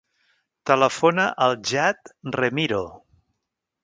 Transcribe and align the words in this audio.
Telefona 0.69 1.25
al 1.47 1.53
Jad 1.71 2.13
Remiro. 2.37 2.81